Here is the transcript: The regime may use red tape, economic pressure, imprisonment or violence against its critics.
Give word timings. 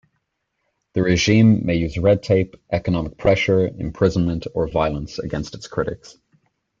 The 0.93 1.03
regime 1.03 1.63
may 1.63 1.75
use 1.75 1.95
red 1.99 2.23
tape, 2.23 2.55
economic 2.71 3.19
pressure, 3.19 3.67
imprisonment 3.67 4.47
or 4.55 4.67
violence 4.67 5.19
against 5.19 5.53
its 5.53 5.67
critics. 5.67 6.17